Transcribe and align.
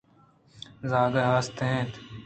زھگے 0.89 1.21
ھست 1.31 1.57
اِنت 1.67 1.93
ئِے۔ 1.97 2.03